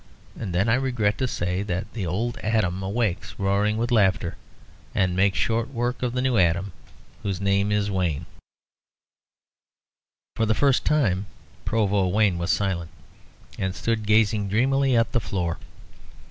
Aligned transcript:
And 0.35 0.51
then 0.51 0.67
I 0.67 0.73
regret 0.73 1.19
to 1.19 1.27
say 1.27 1.61
that 1.61 1.93
the 1.93 2.07
old 2.07 2.39
Adam 2.39 2.81
awakes 2.81 3.35
roaring 3.37 3.77
with 3.77 3.91
laughter 3.91 4.35
and 4.95 5.15
makes 5.15 5.37
short 5.37 5.71
work 5.71 6.01
of 6.01 6.13
the 6.13 6.23
new 6.23 6.39
Adam, 6.39 6.71
whose 7.21 7.39
name 7.39 7.71
is 7.71 7.91
Wayne." 7.91 8.25
For 10.35 10.47
the 10.47 10.55
first 10.55 10.85
time 10.85 11.27
Provost 11.65 12.15
Wayne 12.15 12.39
was 12.39 12.49
silent, 12.49 12.89
and 13.59 13.75
stood 13.75 14.07
gazing 14.07 14.49
dreamily 14.49 14.97
at 14.97 15.11
the 15.11 15.19
floor. 15.19 15.59